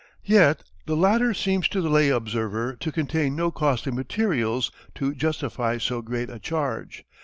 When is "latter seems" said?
0.97-1.67